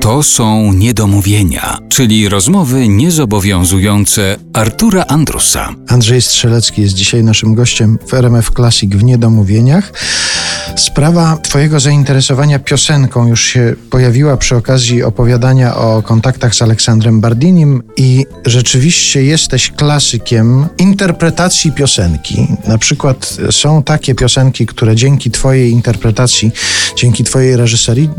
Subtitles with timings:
[0.00, 5.74] To są niedomówienia, czyli rozmowy niezobowiązujące Artura Andrusa.
[5.88, 9.92] Andrzej Strzelecki jest dzisiaj naszym gościem w RMF Classic w Niedomówieniach.
[10.78, 17.82] Sprawa Twojego zainteresowania piosenką już się pojawiła przy okazji opowiadania o kontaktach z Aleksandrem Bardinim
[17.96, 22.48] i rzeczywiście jesteś klasykiem interpretacji piosenki.
[22.66, 26.50] Na przykład są takie piosenki, które dzięki Twojej interpretacji,
[26.96, 28.10] dzięki Twojej reżyserii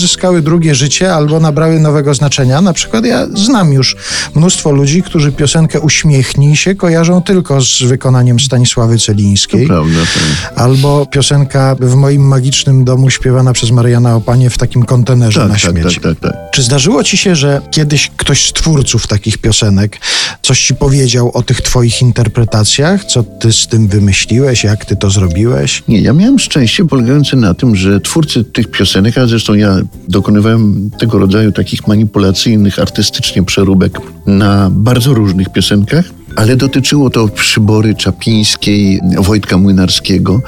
[0.00, 2.60] zyskały drugie życie albo nabrały nowego znaczenia.
[2.60, 3.96] Na przykład ja znam już
[4.34, 9.66] mnóstwo ludzi, którzy piosenkę Uśmiechnij się kojarzą tylko z wykonaniem Stanisławy Celińskiej.
[9.66, 10.52] Prawda, tak.
[10.58, 15.54] Albo piosenka w moim magicznym domu śpiewana przez Mariana Opanie w takim kontenerze Tak, na
[15.54, 16.00] tak, śmieci.
[16.00, 16.50] tak, tak, tak.
[16.52, 19.98] Czy zdarzyło ci się, że kiedyś ktoś z twórców takich piosenek
[20.42, 23.04] coś ci powiedział o tych twoich interpretacjach?
[23.04, 24.64] Co ty z tym wymyśliłeś?
[24.64, 25.82] Jak ty to zrobiłeś?
[25.88, 29.76] Nie, ja miałem szczęście polegające na tym, że twórcy tych piosenek, a zresztą ja
[30.08, 36.04] dokonywałem tego rodzaju takich manipulacyjnych, artystycznie przeróbek na bardzo różnych piosenkach,
[36.36, 40.40] ale dotyczyło to Przybory Czapińskiej, Wojtka Młynarskiego,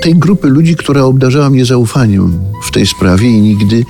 [0.00, 3.84] tej grupy ludzi, która obdarzała mnie zaufaniem w tej sprawie i nigdy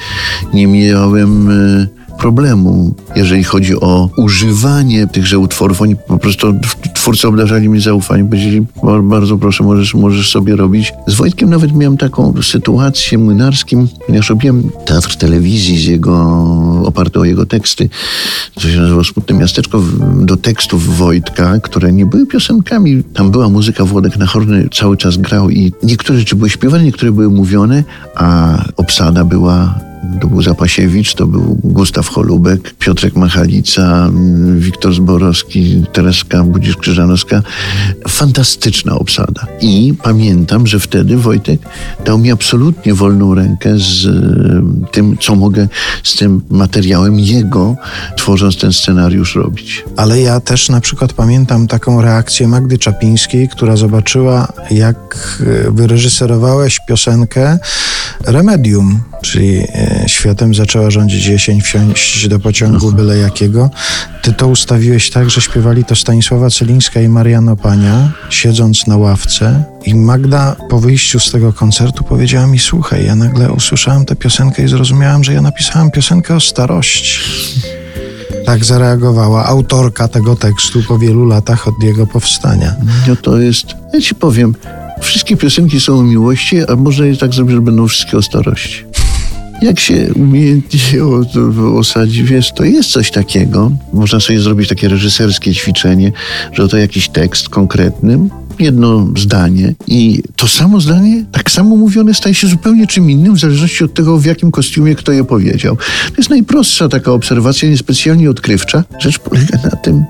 [0.54, 1.86] nie miałem e,
[2.18, 5.82] problemu, jeżeli chodzi o używanie tychże utworów.
[5.82, 6.54] Oni po prostu,
[6.94, 10.92] twórcy obdarzali mnie zaufaniem, powiedzieli, "Ba- bardzo proszę, możesz, możesz sobie robić.
[11.06, 16.16] Z Wojtkiem nawet miałem taką sytuację młynarskim, ponieważ robiłem teatr telewizji z jego,
[16.84, 17.88] oparty o jego teksty,
[18.60, 19.82] co się nazywało Smutne Miasteczko,
[20.20, 23.02] do tekstów Wojtka, które nie były piosenkami.
[23.14, 27.30] Tam była muzyka, Włodek Nachorny cały czas grał i niektóre rzeczy były śpiewane, niektóre były
[27.30, 29.85] mówione, a obsada była
[30.20, 37.42] to był Zapasiewicz, to był Gustaw Holubek, Piotrek Machalica, mm, Wiktor Zborowski, Tereska Budzisz-Krzyżanowska.
[38.08, 39.46] Fantastyczna obsada.
[39.60, 41.60] I pamiętam, że wtedy Wojtek
[42.04, 45.68] dał mi absolutnie wolną rękę z e, tym, co mogę
[46.02, 47.76] z tym materiałem jego,
[48.16, 49.84] tworząc ten scenariusz, robić.
[49.96, 55.16] Ale ja też na przykład pamiętam taką reakcję Magdy Czapińskiej, która zobaczyła, jak
[55.66, 57.58] e, wyreżyserowałeś piosenkę
[58.24, 63.70] Remedium, czyli e, światem zaczęła rządzić jesień, wsiąść do pociągu byle jakiego.
[64.22, 69.64] Ty to ustawiłeś tak, że śpiewali to Stanisława Celińska i Marian Opania, siedząc na ławce.
[69.84, 74.64] I Magda po wyjściu z tego koncertu powiedziała mi, słuchaj, ja nagle usłyszałam tę piosenkę
[74.64, 77.20] i zrozumiałam, że ja napisałam piosenkę o starości.
[78.46, 82.74] Tak zareagowała autorka tego tekstu po wielu latach od jego powstania.
[83.08, 84.54] No to jest, ja ci powiem,
[85.00, 88.84] wszystkie piosenki są o miłości, a można je tak zrobić, że będą wszystkie o starości.
[89.62, 90.80] Jak się umiejętnie
[91.78, 93.72] osadzi, wiesz, to jest coś takiego.
[93.92, 96.12] Można sobie zrobić takie reżyserskie ćwiczenie,
[96.52, 98.18] że oto jakiś tekst konkretny,
[98.58, 103.40] jedno zdanie i to samo zdanie, tak samo mówione, staje się zupełnie czym innym, w
[103.40, 105.76] zależności od tego, w jakim kostiumie kto je powiedział.
[105.76, 108.84] To jest najprostsza taka obserwacja, niespecjalnie odkrywcza.
[108.98, 110.04] Rzecz polega na tym,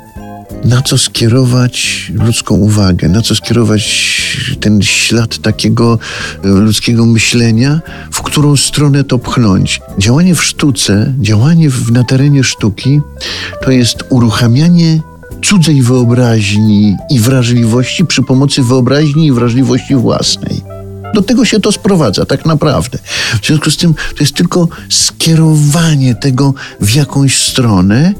[0.64, 4.16] na co skierować ludzką uwagę, na co skierować
[4.60, 5.98] ten ślad takiego
[6.44, 7.80] e, ludzkiego myślenia,
[8.12, 9.80] w którą stronę to pchnąć.
[9.98, 13.00] Działanie w sztuce, działanie w, na terenie sztuki
[13.64, 15.00] to jest uruchamianie
[15.44, 20.75] cudzej wyobraźni i wrażliwości przy pomocy wyobraźni i wrażliwości własnej.
[21.16, 22.99] Do tego się to sprowadza, tak naprawdę.
[23.43, 28.15] W związku z tym to jest tylko skierowanie tego w jakąś stronę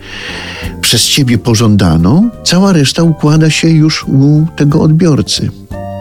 [0.81, 2.31] przez ciebie pożądaną.
[2.45, 5.51] Cała reszta układa się już u tego odbiorcy.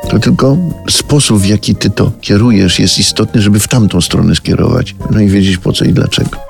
[0.10, 0.58] To tylko
[0.90, 4.96] sposób, w jaki ty to kierujesz, jest istotny, żeby w tamtą stronę skierować.
[5.12, 6.45] No i wiedzieć po co i dlaczego.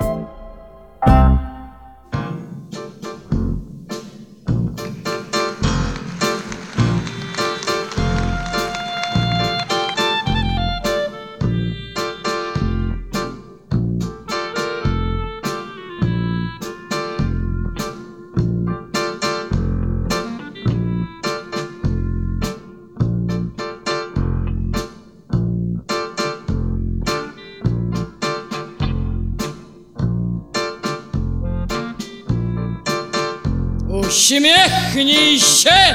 [34.16, 35.94] Uśmiechnij się,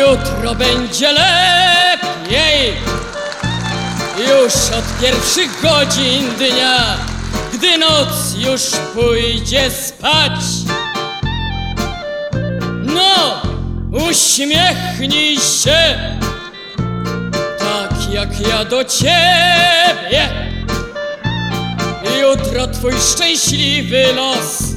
[0.00, 2.72] jutro będzie lepiej.
[4.18, 6.96] Już od pierwszych godzin dnia,
[7.54, 8.62] gdy noc już
[8.94, 10.40] pójdzie spać.
[12.82, 13.42] No,
[14.08, 15.98] uśmiechnij się,
[17.58, 20.28] tak jak ja do ciebie.
[22.20, 24.67] Jutro twój szczęśliwy los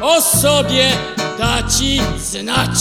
[0.00, 0.92] o sobie
[1.38, 2.78] da ci znać.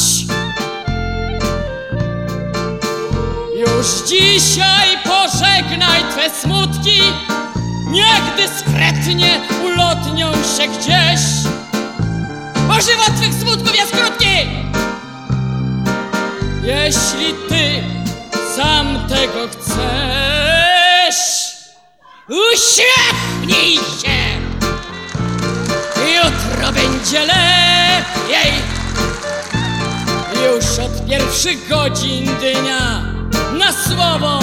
[3.58, 7.02] Już dzisiaj pożegnaj twe smutki
[7.88, 11.22] niech dyskretnie ulotnią się gdzieś.
[12.68, 14.48] Bo żywot twych smutków jest krótki.
[16.64, 17.84] Jeśli ty
[18.56, 21.18] sam tego chcesz,
[22.28, 24.37] uśmiechnij się.
[26.68, 28.54] Jutro będzie lepiej.
[30.46, 33.02] Już od pierwszych godzin dnia
[33.54, 34.40] na słowo